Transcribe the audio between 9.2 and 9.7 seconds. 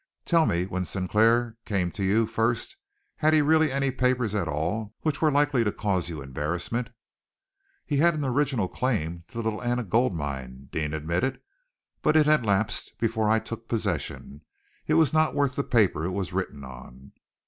to the Little